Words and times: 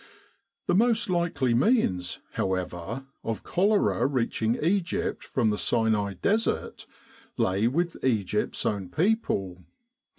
The 0.65 0.73
most 0.73 1.11
likely 1.11 1.53
means, 1.53 2.21
however, 2.31 3.05
of 3.23 3.43
cholera 3.43 4.07
reaching 4.07 4.55
Egypt 4.55 5.23
from 5.23 5.51
the 5.51 5.59
Sinai 5.59 6.15
Desert 6.15 6.87
lay 7.37 7.67
with 7.67 8.03
Egypt's 8.03 8.65
own 8.65 8.89
people. 8.89 9.63